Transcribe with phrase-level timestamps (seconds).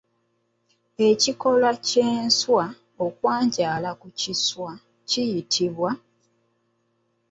[1.09, 2.65] Ekikolwa ky'enswa
[3.05, 4.71] okwanjala ku kiswa
[5.09, 5.89] kiyitibwa?